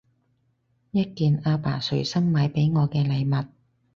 [0.89, 3.47] 一件阿爸隨心買畀我嘅禮物